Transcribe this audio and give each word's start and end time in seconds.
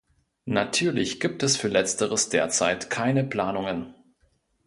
Natürlich 0.47 1.19
gibt 1.19 1.43
es 1.43 1.57
für 1.57 1.67
Letzteres 1.67 2.29
derzeit 2.29 2.89
keine 2.89 3.23
Planungen. 3.23 3.93